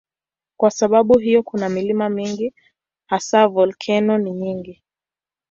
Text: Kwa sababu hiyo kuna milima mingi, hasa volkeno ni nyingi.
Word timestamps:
Kwa 0.57 0.71
sababu 0.71 1.17
hiyo 1.17 1.43
kuna 1.43 1.69
milima 1.69 2.09
mingi, 2.09 2.53
hasa 3.05 3.47
volkeno 3.47 4.17
ni 4.17 4.31
nyingi. 4.33 4.83